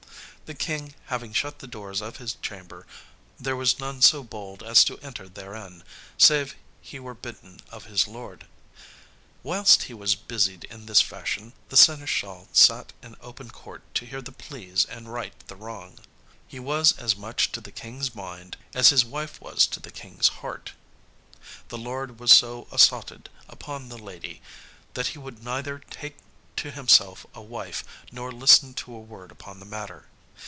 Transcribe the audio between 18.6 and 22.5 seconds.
as his wife was to the King's heart. The lord was